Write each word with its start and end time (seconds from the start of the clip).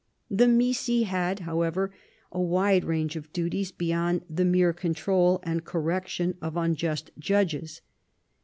The 0.31 0.47
missi 0.47 1.03
had, 1.03 1.41
however, 1.41 1.93
a 2.31 2.41
wide 2.41 2.83
range 2.83 3.15
of 3.15 3.31
duties 3.31 3.71
beyond 3.71 4.21
the 4.27 4.43
mere 4.45 4.73
control 4.73 5.39
and 5.43 5.63
correction 5.63 6.35
of 6.41 6.57
unjust 6.57 7.11
judges. 7.19 7.81